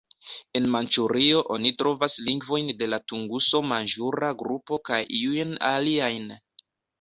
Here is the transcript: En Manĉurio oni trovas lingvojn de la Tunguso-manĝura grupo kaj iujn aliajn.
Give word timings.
En 0.59 0.63
Manĉurio 0.75 1.41
oni 1.55 1.71
trovas 1.81 2.15
lingvojn 2.29 2.71
de 2.79 2.87
la 2.93 2.99
Tunguso-manĝura 3.11 4.33
grupo 4.41 4.81
kaj 4.91 5.01
iujn 5.21 5.55
aliajn. 5.75 6.27